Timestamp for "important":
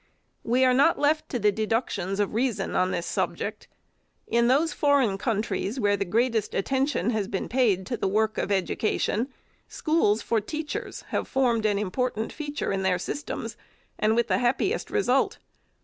11.77-12.33